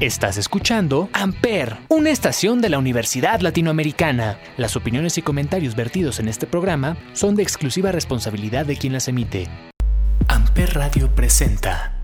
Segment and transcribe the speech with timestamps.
[0.00, 4.40] Estás escuchando Amper, una estación de la Universidad Latinoamericana.
[4.56, 9.08] Las opiniones y comentarios vertidos en este programa son de exclusiva responsabilidad de quien las
[9.08, 9.46] emite.
[10.26, 11.98] Amper Radio presenta.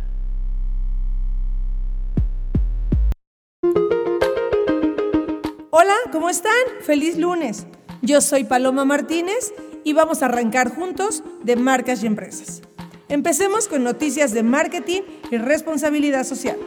[5.70, 6.52] Hola, ¿cómo están?
[6.82, 7.66] Feliz lunes.
[8.02, 9.54] Yo soy Paloma Martínez
[9.84, 12.60] y vamos a arrancar juntos de marcas y empresas.
[13.08, 15.00] Empecemos con noticias de marketing
[15.30, 16.58] y responsabilidad social.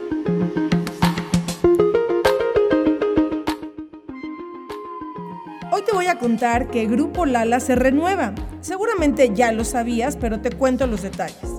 [6.00, 8.32] Voy a contar que Grupo Lala se renueva.
[8.62, 11.50] Seguramente ya lo sabías, pero te cuento los detalles.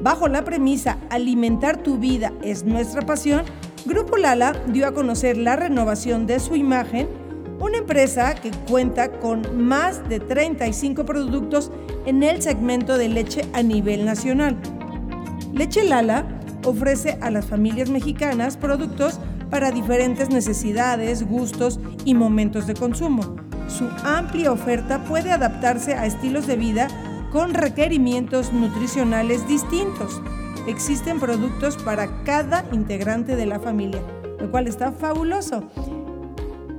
[0.00, 3.42] Bajo la premisa Alimentar tu vida es nuestra pasión,
[3.84, 7.06] Grupo Lala dio a conocer la renovación de su imagen,
[7.58, 11.70] una empresa que cuenta con más de 35 productos
[12.06, 14.56] en el segmento de leche a nivel nacional.
[15.52, 16.24] Leche Lala
[16.64, 19.20] ofrece a las familias mexicanas productos
[19.50, 23.39] para diferentes necesidades, gustos y momentos de consumo.
[23.70, 26.88] Su amplia oferta puede adaptarse a estilos de vida
[27.30, 30.20] con requerimientos nutricionales distintos.
[30.66, 34.02] Existen productos para cada integrante de la familia,
[34.40, 35.62] lo cual está fabuloso.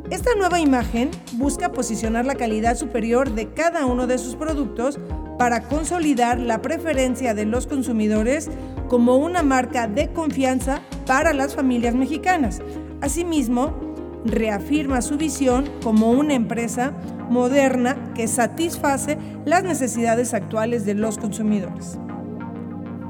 [0.10, 5.00] Esta nueva imagen busca posicionar la calidad superior de cada uno de sus productos
[5.40, 8.50] para consolidar la preferencia de los consumidores
[8.90, 12.62] como una marca de confianza para las familias mexicanas.
[13.00, 13.91] Asimismo,
[14.26, 16.94] reafirma su visión como una empresa
[17.30, 21.98] moderna que satisface las necesidades actuales de los consumidores.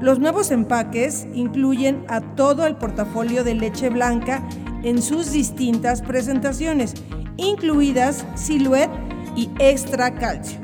[0.00, 4.42] Los nuevos empaques incluyen a todo el portafolio de leche blanca
[4.82, 6.94] en sus distintas presentaciones,
[7.36, 8.90] incluidas Silhouette
[9.36, 10.58] y Extra Calcio.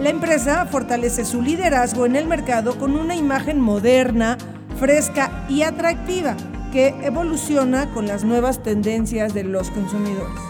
[0.00, 4.38] La empresa fortalece su liderazgo en el mercado con una imagen moderna,
[4.78, 6.36] fresca y atractiva
[6.70, 10.40] que evoluciona con las nuevas tendencias de los consumidores.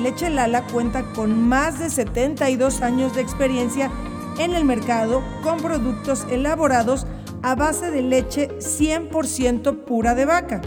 [0.00, 3.90] Leche Lala cuenta con más de 72 años de experiencia
[4.38, 7.06] en el mercado con productos elaborados
[7.42, 10.60] a base de leche 100% pura de vaca.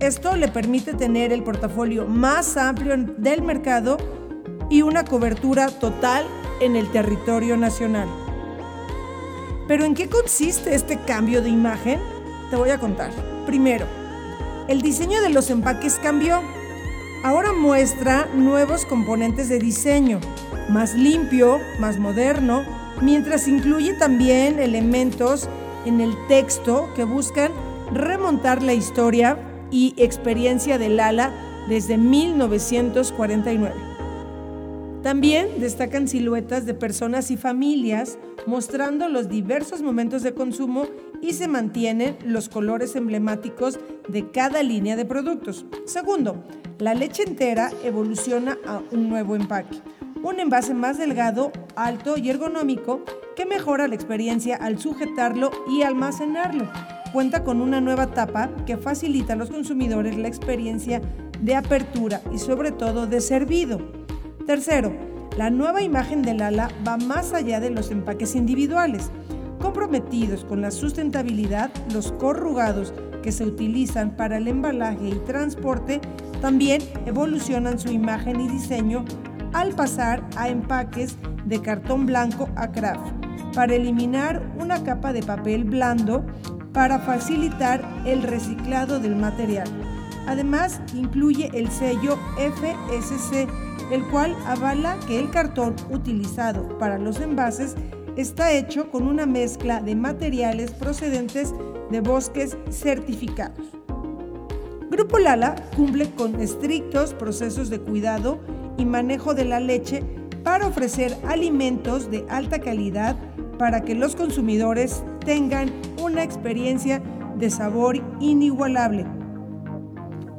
[0.00, 3.96] Esto le permite tener el portafolio más amplio del mercado
[4.68, 6.26] y una cobertura total
[6.60, 8.08] en el territorio nacional.
[9.66, 12.13] Pero ¿en qué consiste este cambio de imagen?
[12.56, 13.10] Voy a contar.
[13.46, 13.86] Primero,
[14.68, 16.40] el diseño de los empaques cambió.
[17.22, 20.20] Ahora muestra nuevos componentes de diseño,
[20.68, 22.64] más limpio, más moderno,
[23.00, 25.48] mientras incluye también elementos
[25.84, 27.52] en el texto que buscan
[27.92, 29.38] remontar la historia
[29.70, 31.32] y experiencia del Lala
[31.68, 33.93] desde 1949.
[35.04, 40.86] También destacan siluetas de personas y familias mostrando los diversos momentos de consumo
[41.20, 43.78] y se mantienen los colores emblemáticos
[44.08, 45.66] de cada línea de productos.
[45.84, 46.42] Segundo,
[46.78, 49.76] la leche entera evoluciona a un nuevo empaque,
[50.22, 53.04] un envase más delgado, alto y ergonómico
[53.36, 56.66] que mejora la experiencia al sujetarlo y almacenarlo.
[57.12, 61.02] Cuenta con una nueva tapa que facilita a los consumidores la experiencia
[61.42, 64.03] de apertura y sobre todo de servido.
[64.46, 64.92] Tercero,
[65.38, 69.10] la nueva imagen del ala va más allá de los empaques individuales.
[69.58, 76.02] Comprometidos con la sustentabilidad, los corrugados que se utilizan para el embalaje y transporte
[76.42, 79.06] también evolucionan su imagen y diseño
[79.54, 81.16] al pasar a empaques
[81.46, 83.14] de cartón blanco a craft
[83.54, 86.26] para eliminar una capa de papel blando
[86.74, 89.68] para facilitar el reciclado del material.
[90.26, 93.48] Además, incluye el sello FSC
[93.90, 97.74] el cual avala que el cartón utilizado para los envases
[98.16, 101.52] está hecho con una mezcla de materiales procedentes
[101.90, 103.66] de bosques certificados.
[104.90, 108.38] Grupo Lala cumple con estrictos procesos de cuidado
[108.78, 110.04] y manejo de la leche
[110.44, 113.16] para ofrecer alimentos de alta calidad
[113.58, 117.02] para que los consumidores tengan una experiencia
[117.36, 119.06] de sabor inigualable.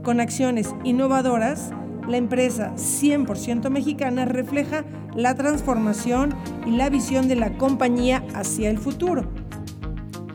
[0.04, 1.72] Con acciones innovadoras,
[2.08, 4.86] la empresa 100% mexicana refleja
[5.16, 6.34] la transformación
[6.66, 9.24] y la visión de la compañía hacia el futuro.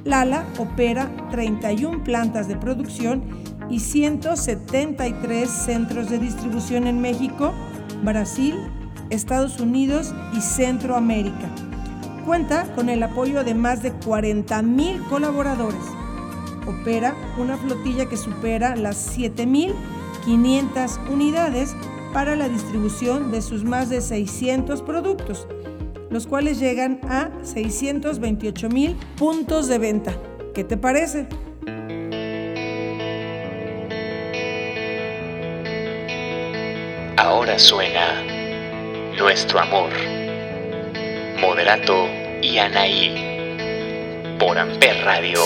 [0.04, 3.22] Lala opera 31 plantas de producción
[3.68, 7.52] y 173 centros de distribución en México,
[8.02, 8.56] Brasil,
[9.10, 11.48] Estados Unidos y Centroamérica.
[12.24, 15.82] Cuenta con el apoyo de más de 40 mil colaboradores.
[16.66, 19.74] Opera una flotilla que supera las 7 mil
[20.24, 21.74] 500 unidades
[22.12, 25.46] para la distribución de sus más de 600 productos,
[26.10, 30.14] los cuales llegan a 628 mil puntos de venta.
[30.54, 31.28] ¿Qué te parece?
[37.16, 38.22] Ahora suena
[39.16, 39.90] Nuestro Amor,
[41.40, 42.06] Moderato
[42.42, 45.38] y Anaí, por Amper Radio.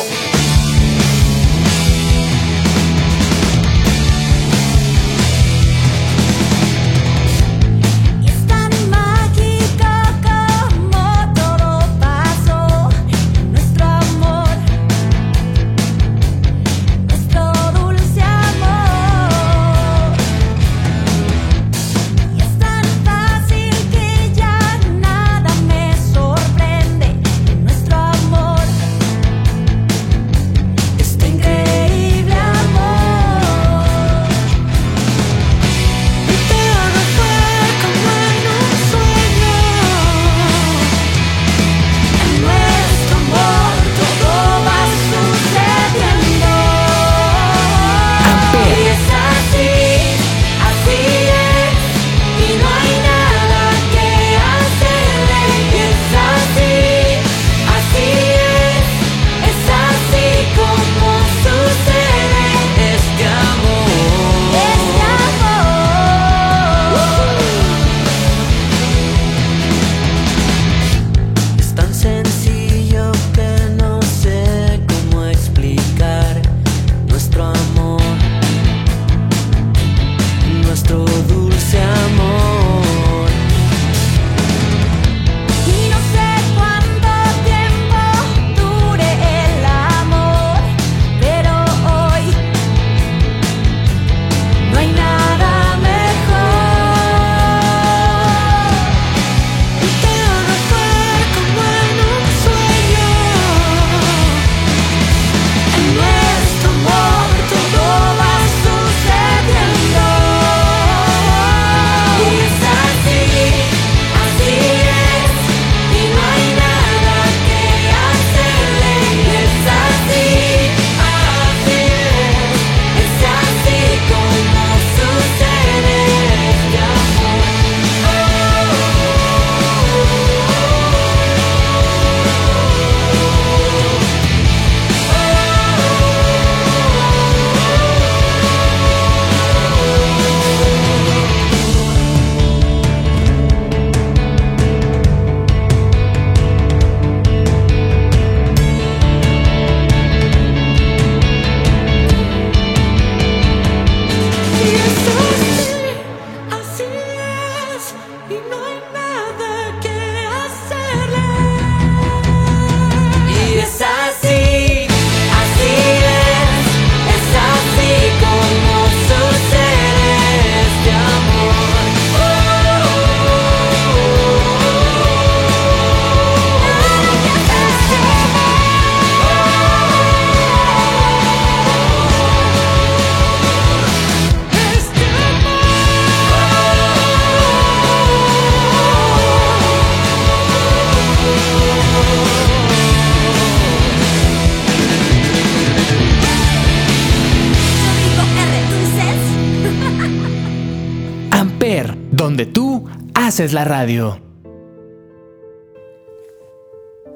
[203.40, 204.20] Es la radio.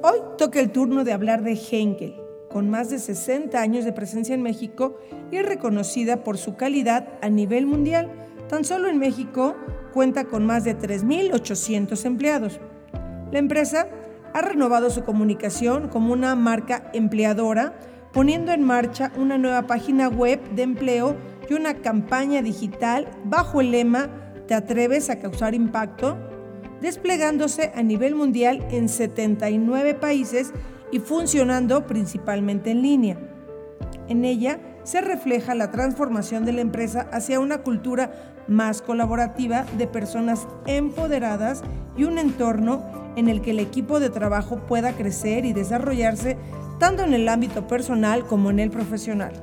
[0.02, 2.16] Hoy toca el turno de hablar de Henkel,
[2.50, 4.98] con más de 60 años de presencia en México
[5.30, 8.10] y reconocida por su calidad a nivel mundial.
[8.48, 9.54] Tan solo en México
[9.92, 12.58] cuenta con más de 3.800 empleados.
[13.30, 13.86] La empresa
[14.34, 17.78] ha renovado su comunicación como una marca empleadora,
[18.12, 21.14] poniendo en marcha una nueva página web de empleo
[21.48, 26.16] y una campaña digital bajo el lema ¿Te atreves a causar impacto?
[26.80, 30.52] Desplegándose a nivel mundial en 79 países
[30.90, 33.18] y funcionando principalmente en línea.
[34.08, 38.10] En ella se refleja la transformación de la empresa hacia una cultura
[38.48, 41.62] más colaborativa de personas empoderadas
[41.98, 46.38] y un entorno en el que el equipo de trabajo pueda crecer y desarrollarse
[46.78, 49.34] tanto en el ámbito personal como en el profesional.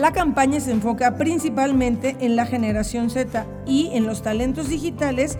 [0.00, 5.36] La campaña se enfoca principalmente en la generación Z y en los talentos digitales,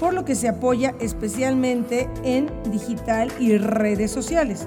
[0.00, 4.66] por lo que se apoya especialmente en digital y redes sociales.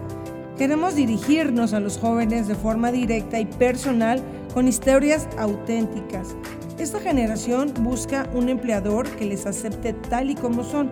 [0.60, 4.22] Queremos dirigirnos a los jóvenes de forma directa y personal
[4.54, 6.36] con historias auténticas.
[6.78, 10.92] Esta generación busca un empleador que les acepte tal y como son,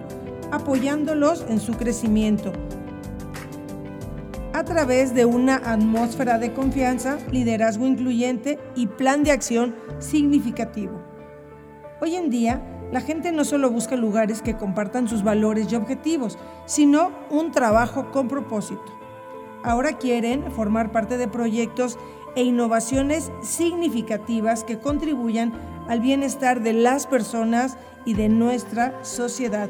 [0.51, 2.51] apoyándolos en su crecimiento,
[4.60, 11.01] a través de una atmósfera de confianza, liderazgo incluyente y plan de acción significativo.
[12.01, 12.62] Hoy en día,
[12.92, 18.12] la gente no solo busca lugares que compartan sus valores y objetivos, sino un trabajo
[18.12, 18.84] con propósito.
[19.63, 21.98] Ahora quieren formar parte de proyectos
[22.36, 25.54] e innovaciones significativas que contribuyan
[25.88, 29.70] al bienestar de las personas y de nuestra sociedad.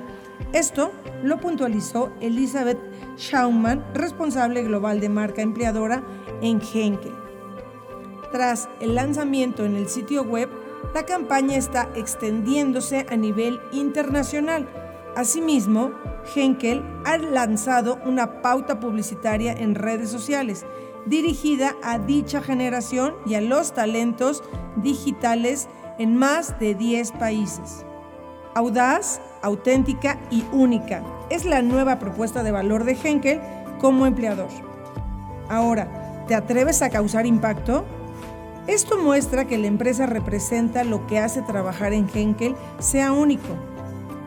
[0.53, 0.91] Esto
[1.24, 2.79] lo puntualizó Elizabeth
[3.17, 6.03] Schaumann, responsable global de marca empleadora
[6.41, 7.13] en Henkel.
[8.31, 10.50] Tras el lanzamiento en el sitio web,
[10.93, 14.67] la campaña está extendiéndose a nivel internacional.
[15.15, 15.91] Asimismo,
[16.36, 20.65] Henkel ha lanzado una pauta publicitaria en redes sociales
[21.05, 24.43] dirigida a dicha generación y a los talentos
[24.77, 25.67] digitales
[25.98, 27.86] en más de 10 países.
[28.55, 33.39] Audaz, auténtica y única es la nueva propuesta de valor de Henkel
[33.79, 34.50] como empleador.
[35.48, 37.86] Ahora, ¿te atreves a causar impacto?
[38.67, 43.55] Esto muestra que la empresa representa lo que hace trabajar en Henkel sea único.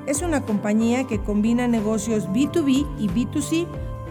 [0.07, 3.67] Es una compañía que combina negocios B2B y B2C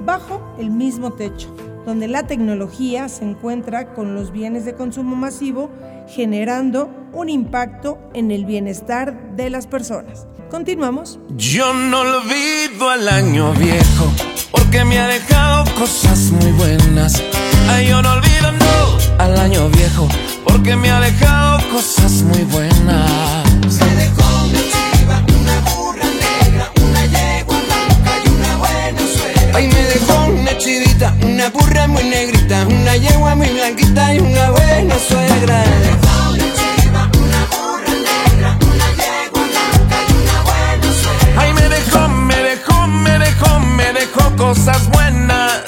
[0.05, 1.53] bajo el mismo techo
[1.85, 5.69] donde la tecnología se encuentra con los bienes de consumo masivo,
[6.07, 10.27] generando un impacto en el bienestar de las personas.
[10.49, 11.19] Continuamos.
[11.37, 14.11] Yo no olvido al año viejo,
[14.51, 17.21] porque me ha dejado cosas muy buenas.
[17.69, 20.07] Ay, yo no olvido no, al año viejo,
[20.45, 23.49] porque me ha dejado cosas muy buenas.
[23.79, 29.57] Me dejó una chiva, una burra negra, una yegua blanca y una buena suegra.
[29.57, 34.51] Ay, me dejó una chivita, una burra muy negrita, una yegua muy blanquita y una
[34.51, 35.63] buena suegra.
[35.65, 41.41] Me dejó una chiva, una burra negra, una yegua blanca y una buena suegra.
[41.41, 45.63] Ay, me dejó, me dejó, me dejó, me dejó cosas buenas,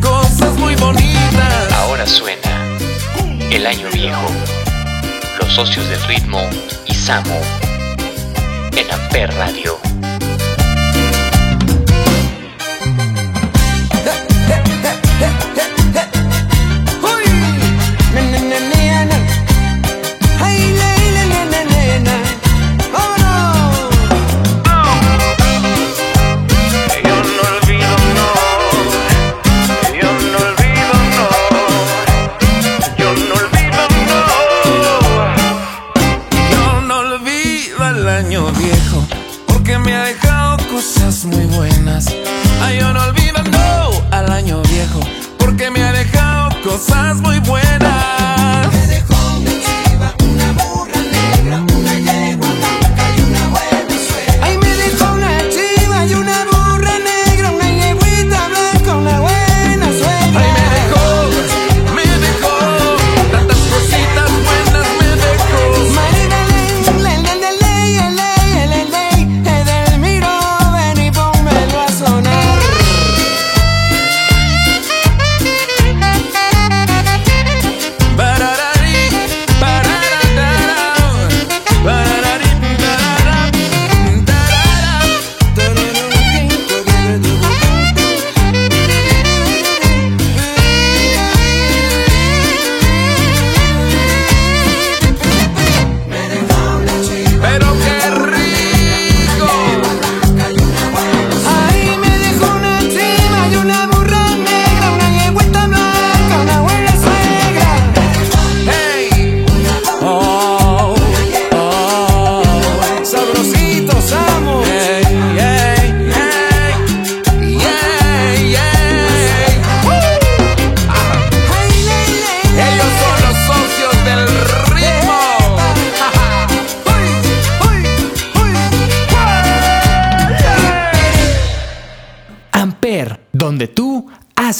[0.00, 1.72] cosas muy bonitas.
[1.72, 2.76] Ahora suena
[3.50, 4.26] El Año Viejo,
[5.40, 6.40] Los Socios del Ritmo
[6.86, 7.40] y Samo
[8.76, 9.81] en Amper Radio.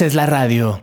[0.03, 0.83] Haces la radio.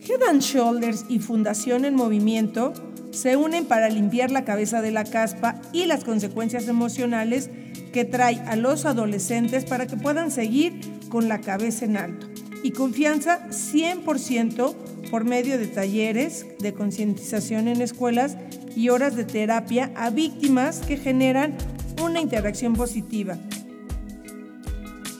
[0.00, 2.72] Head and Shoulders y Fundación en Movimiento
[3.12, 7.50] se unen para limpiar la cabeza de la caspa y las consecuencias emocionales
[7.92, 12.26] que trae a los adolescentes para que puedan seguir con la cabeza en alto.
[12.64, 14.74] Y confianza 100%
[15.08, 18.36] por medio de talleres de concientización en escuelas
[18.74, 21.54] y horas de terapia a víctimas que generan
[22.02, 23.38] una interacción positiva.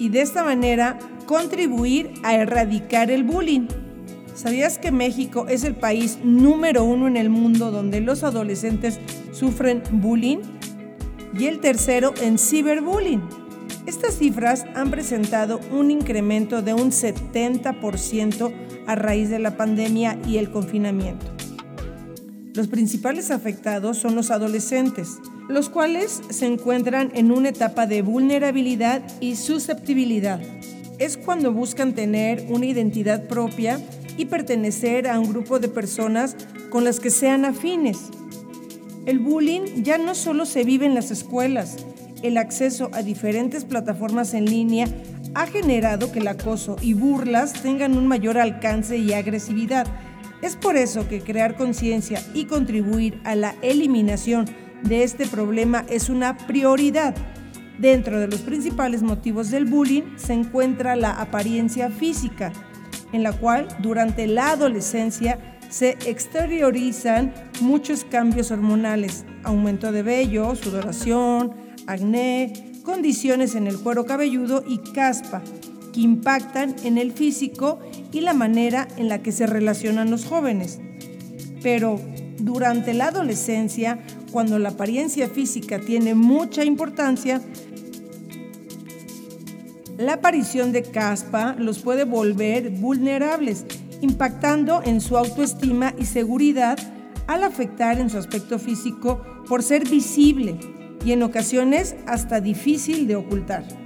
[0.00, 3.68] Y de esta manera contribuir a erradicar el bullying.
[4.34, 8.98] ¿Sabías que México es el país número uno en el mundo donde los adolescentes
[9.32, 10.38] sufren bullying?
[11.38, 13.22] Y el tercero en ciberbullying.
[13.86, 18.52] Estas cifras han presentado un incremento de un 70%
[18.86, 21.26] a raíz de la pandemia y el confinamiento.
[22.54, 29.02] Los principales afectados son los adolescentes, los cuales se encuentran en una etapa de vulnerabilidad
[29.20, 30.40] y susceptibilidad.
[30.98, 33.80] Es cuando buscan tener una identidad propia
[34.16, 36.36] y pertenecer a un grupo de personas
[36.70, 37.98] con las que sean afines.
[39.06, 41.76] El bullying ya no solo se vive en las escuelas,
[42.24, 44.86] el acceso a diferentes plataformas en línea
[45.34, 49.86] ha generado que el acoso y burlas tengan un mayor alcance y agresividad.
[50.40, 54.46] Es por eso que crear conciencia y contribuir a la eliminación
[54.84, 57.14] de este problema es una prioridad.
[57.78, 62.52] Dentro de los principales motivos del bullying se encuentra la apariencia física,
[63.12, 71.52] en la cual durante la adolescencia se exteriorizan muchos cambios hormonales, aumento de vello, sudoración,
[71.86, 72.52] acné,
[72.84, 75.42] condiciones en el cuero cabelludo y caspa,
[75.92, 77.80] que impactan en el físico
[78.12, 80.78] y la manera en la que se relacionan los jóvenes.
[81.62, 82.00] Pero
[82.38, 83.98] durante la adolescencia,
[84.32, 87.40] cuando la apariencia física tiene mucha importancia,
[89.96, 93.64] la aparición de caspa los puede volver vulnerables,
[94.00, 96.78] impactando en su autoestima y seguridad
[97.26, 100.58] al afectar en su aspecto físico por ser visible
[101.04, 103.83] y en ocasiones hasta difícil de ocultar.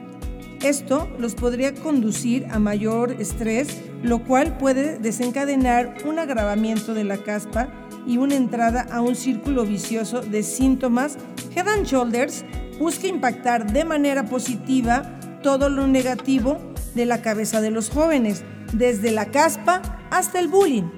[0.62, 7.18] Esto los podría conducir a mayor estrés, lo cual puede desencadenar un agravamiento de la
[7.18, 7.68] caspa
[8.06, 11.16] y una entrada a un círculo vicioso de síntomas.
[11.54, 12.44] Head and Shoulders
[12.80, 16.58] busca impactar de manera positiva todo lo negativo
[16.96, 20.90] de la cabeza de los jóvenes, desde la caspa hasta el bullying.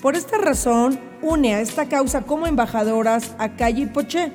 [0.00, 4.32] Por esta razón, une a esta causa como embajadoras a Calle Poché,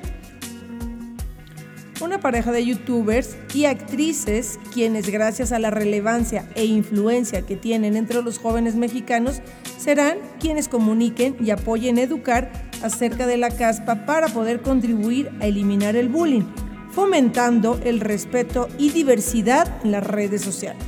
[2.00, 7.96] una pareja de youtubers y actrices quienes gracias a la relevancia e influencia que tienen
[7.96, 9.40] entre los jóvenes mexicanos
[9.78, 12.50] serán quienes comuniquen y apoyen educar
[12.82, 16.44] acerca de la caspa para poder contribuir a eliminar el bullying,
[16.90, 20.84] fomentando el respeto y diversidad en las redes sociales.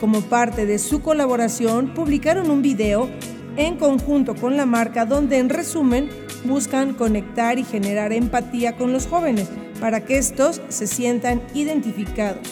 [0.00, 3.10] Como parte de su colaboración, publicaron un video
[3.56, 6.08] en conjunto con la marca donde en resumen
[6.44, 9.48] buscan conectar y generar empatía con los jóvenes
[9.80, 12.48] para que estos se sientan identificados,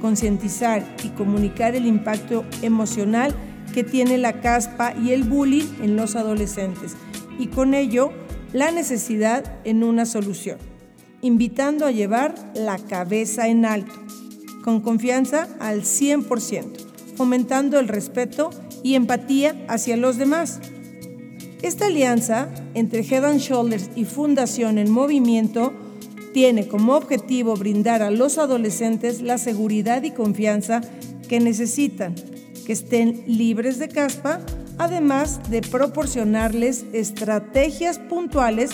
[0.00, 3.34] concientizar y comunicar el impacto emocional
[3.74, 6.96] que tiene la caspa y el bullying en los adolescentes
[7.38, 8.12] y con ello
[8.52, 10.58] la necesidad en una solución,
[11.20, 13.92] invitando a llevar la cabeza en alto,
[14.64, 18.50] con confianza al 100%, fomentando el respeto
[18.82, 20.60] y empatía hacia los demás.
[21.62, 25.72] Esta alianza entre Head and Shoulders y Fundación en Movimiento
[26.38, 30.82] tiene como objetivo brindar a los adolescentes la seguridad y confianza
[31.28, 32.14] que necesitan,
[32.64, 34.38] que estén libres de caspa,
[34.78, 38.70] además de proporcionarles estrategias puntuales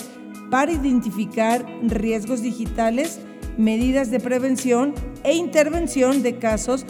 [0.50, 3.18] para identificar riesgos digitales,
[3.56, 6.84] medidas de prevención e intervención de casos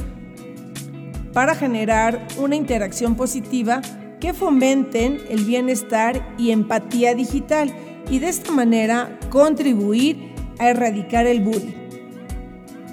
[1.33, 3.81] para generar una interacción positiva
[4.19, 7.73] que fomenten el bienestar y empatía digital
[8.11, 11.85] y de esta manera contribuir a erradicar el bullying.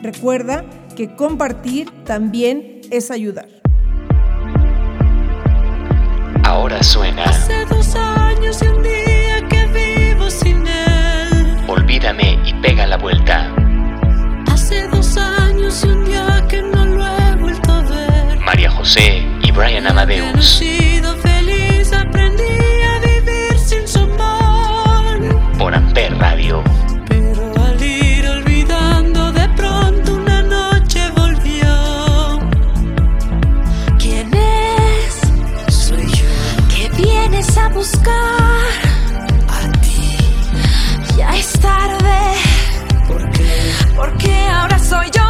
[0.01, 3.47] Recuerda que compartir también es ayudar.
[6.43, 7.23] Ahora suena.
[7.23, 11.57] Hace dos años y un día que vivo sin él.
[11.67, 13.55] Olvídame y pega la vuelta.
[14.51, 18.39] Hace dos años y un día que no lo he vuelto a ver.
[18.39, 20.61] María José y Brian Amadeus.
[37.81, 38.69] Buscar?
[39.57, 40.17] a ti.
[41.17, 42.19] Ya es tarde,
[43.07, 43.49] Porque
[43.95, 45.20] porque ahora soy yo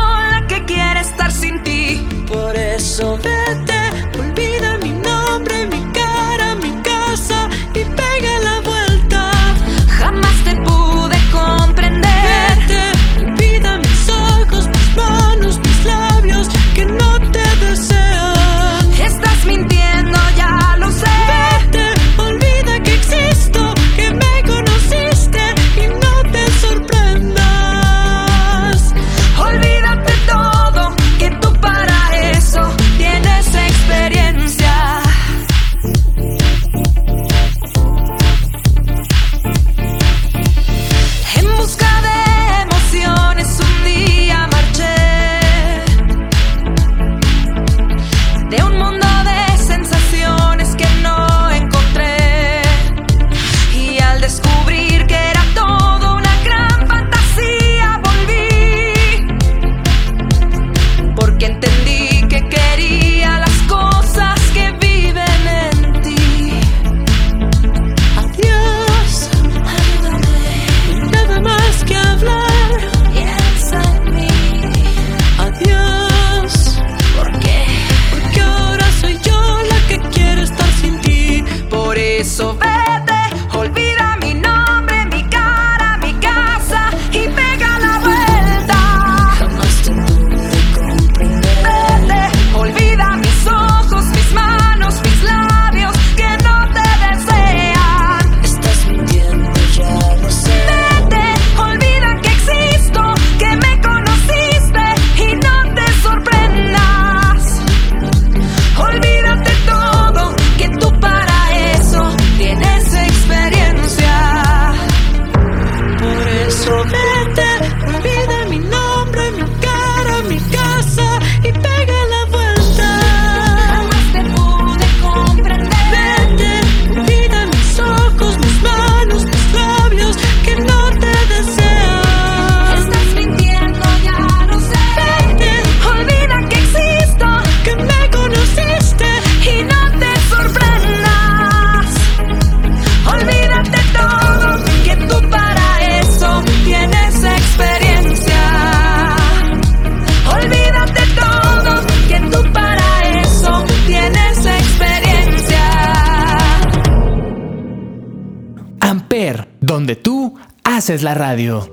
[160.91, 161.69] haces la radio.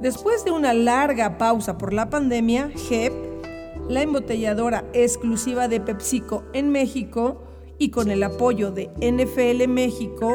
[0.00, 3.12] Después de una larga pausa por la pandemia, GEP,
[3.88, 7.42] la embotelladora exclusiva de PepsiCo en México,
[7.78, 10.32] y con el apoyo de NFL México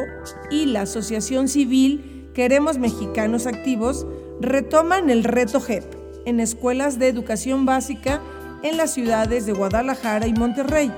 [0.50, 4.06] y la Asociación Civil Queremos Mexicanos Activos,
[4.40, 5.84] retoman el reto GEP
[6.26, 8.20] en escuelas de educación básica
[8.62, 10.92] en las ciudades de Guadalajara y Monterrey.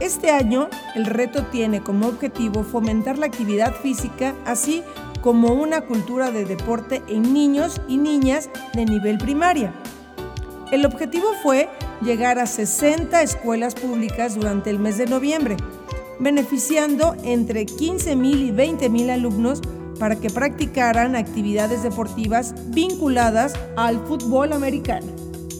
[0.00, 4.82] Este año, el reto tiene como objetivo fomentar la actividad física, así
[5.20, 9.74] como una cultura de deporte en niños y niñas de nivel primaria.
[10.72, 11.68] El objetivo fue
[12.00, 15.58] llegar a 60 escuelas públicas durante el mes de noviembre,
[16.18, 19.60] beneficiando entre 15.000 y 20.000 alumnos
[19.98, 25.08] para que practicaran actividades deportivas vinculadas al fútbol americano.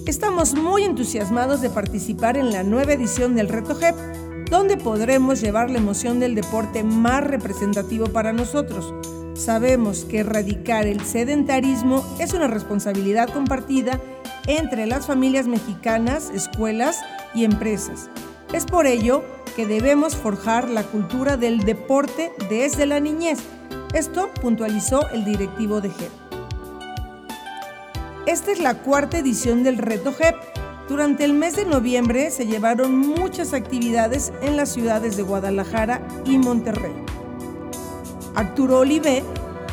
[0.06, 3.94] Estamos muy entusiasmados de participar en la nueva edición del Reto GEP,
[4.50, 8.92] donde podremos llevar la emoción del deporte más representativo para nosotros.
[9.34, 14.00] Sabemos que erradicar el sedentarismo es una responsabilidad compartida
[14.48, 16.98] entre las familias mexicanas, escuelas
[17.32, 18.10] y empresas.
[18.52, 19.22] Es por ello
[19.54, 23.38] que debemos forjar la cultura del deporte desde la niñez.
[23.94, 26.10] Esto puntualizó el directivo de GEP.
[28.26, 30.59] Esta es la cuarta edición del Reto GEP
[30.90, 36.36] durante el mes de noviembre se llevaron muchas actividades en las ciudades de Guadalajara y
[36.36, 36.92] Monterrey.
[38.34, 39.22] Arturo Olivé,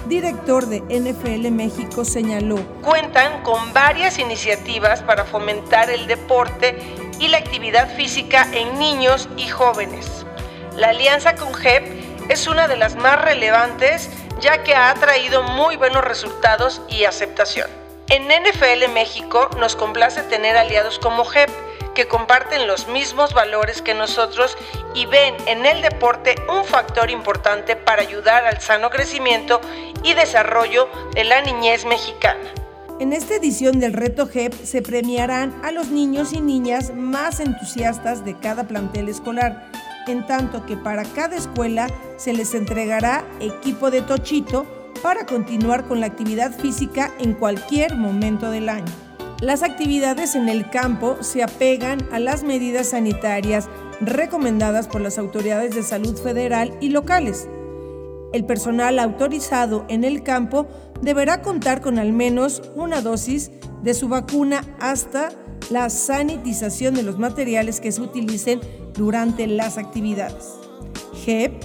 [0.08, 6.78] director de NFL México, señaló, cuentan con varias iniciativas para fomentar el deporte
[7.20, 10.24] y la actividad física en niños y jóvenes.
[10.76, 15.78] La alianza con GEP es una de las más relevantes ya que ha traído muy
[15.78, 17.87] buenos resultados y aceptación.
[18.10, 21.50] En NFL México nos complace tener aliados como GEP,
[21.94, 24.58] que comparten los mismos valores que nosotros
[24.94, 29.60] y ven en el deporte un factor importante para ayudar al sano crecimiento
[30.04, 32.40] y desarrollo de la niñez mexicana.
[33.02, 38.24] En esta edición del Reto GEP se premiarán a los niños y niñas más entusiastas
[38.24, 39.70] de cada plantel escolar,
[40.08, 44.66] en tanto que para cada escuela se les entregará equipo de tochito
[45.02, 48.92] para continuar con la actividad física en cualquier momento del año.
[49.42, 53.70] Las actividades en el campo se apegan a las medidas sanitarias
[54.02, 57.48] recomendadas por las autoridades de salud federal y locales.
[58.34, 60.68] El personal autorizado en el campo
[61.02, 63.52] deberá contar con al menos una dosis
[63.84, 65.30] de su vacuna hasta
[65.70, 68.60] la sanitización de los materiales que se utilicen
[68.96, 70.54] durante las actividades.
[71.24, 71.64] GEP,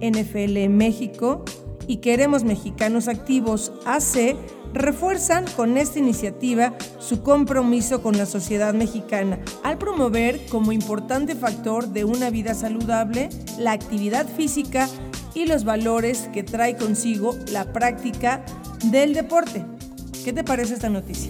[0.00, 1.44] NFL México,
[1.92, 4.34] y Queremos Mexicanos Activos AC
[4.72, 11.88] refuerzan con esta iniciativa su compromiso con la sociedad mexicana al promover como importante factor
[11.88, 13.28] de una vida saludable
[13.58, 14.88] la actividad física
[15.34, 18.42] y los valores que trae consigo la práctica
[18.86, 19.62] del deporte.
[20.24, 21.28] ¿Qué te parece esta noticia?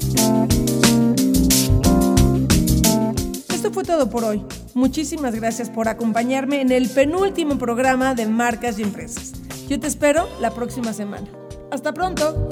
[3.53, 4.45] Esto fue todo por hoy.
[4.75, 9.42] Muchísimas gracias por acompañarme en el penúltimo programa de Marcas y Empresas.
[9.69, 11.27] Yo te espero la próxima semana.
[11.71, 12.49] Hasta pronto.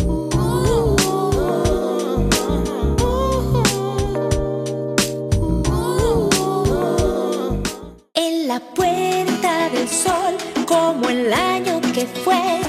[8.15, 10.35] En la puerta del sol,
[10.67, 12.61] como el año que fue,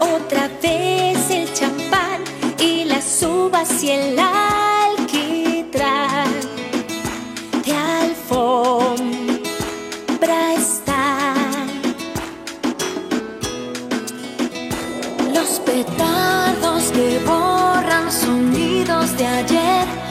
[0.00, 2.22] otra vez el champán
[2.60, 4.75] y las uvas y el alquitrán
[15.48, 20.05] Los petardos que borran sonidos de ayer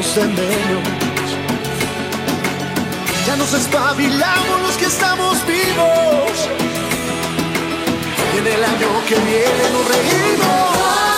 [0.00, 0.48] echarnos de.
[3.26, 6.48] Ya nos espabilamos los que estamos vivos.
[8.34, 11.11] Y en el año que viene nos reímos.